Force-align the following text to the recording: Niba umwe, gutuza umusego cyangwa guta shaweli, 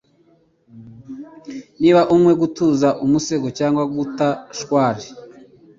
Niba 1.81 2.01
umwe, 2.15 2.31
gutuza 2.41 2.89
umusego 3.05 3.47
cyangwa 3.57 3.83
guta 3.95 4.27
shaweli, 4.57 5.07